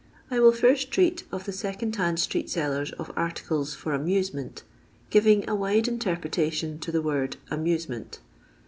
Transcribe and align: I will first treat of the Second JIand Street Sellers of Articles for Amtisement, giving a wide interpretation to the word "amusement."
I 0.31 0.39
will 0.39 0.51
first 0.51 0.89
treat 0.89 1.25
of 1.31 1.45
the 1.45 1.51
Second 1.51 1.95
JIand 1.95 2.17
Street 2.17 2.49
Sellers 2.49 2.91
of 2.93 3.11
Articles 3.15 3.75
for 3.75 3.91
Amtisement, 3.95 4.63
giving 5.11 5.47
a 5.47 5.53
wide 5.53 5.87
interpretation 5.87 6.79
to 6.79 6.91
the 6.91 7.03
word 7.03 7.37
"amusement." 7.51 8.19